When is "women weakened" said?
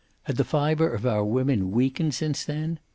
1.23-2.15